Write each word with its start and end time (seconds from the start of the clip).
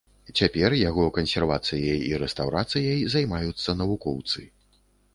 Цяпер 0.37 0.71
яго 0.89 1.03
кансервацыяй 1.17 2.01
і 2.07 2.09
рэстаўрацыяй 2.25 3.07
займаюцца 3.15 3.81
навукоўцы. 3.81 4.53